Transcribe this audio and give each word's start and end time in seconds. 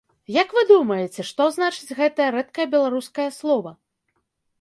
Як 0.35 0.53
вы 0.57 0.61
думаеце, 0.69 1.25
што 1.31 1.45
значыць 1.57 1.95
гэтае 1.99 2.29
рэдкае 2.37 2.67
беларускае 2.73 3.29
слова? 3.39 3.75